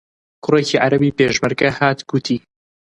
[0.43, 2.37] کوڕێکی عەرەبی پێشمەرگە هات گوتی: